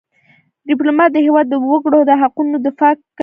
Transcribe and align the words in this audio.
ډيپلومات 0.69 1.09
د 1.13 1.17
هېواد 1.25 1.45
د 1.49 1.55
وګړو 1.69 1.99
د 2.09 2.11
حقوقو 2.21 2.57
دفاع 2.65 2.93
کوي. 2.97 3.07